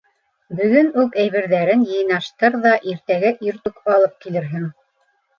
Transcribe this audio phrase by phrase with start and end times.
[0.59, 4.65] Бөгөн үк әйберҙәрен йыйнаштыр ҙа иртәгә иртүк алып килерһең.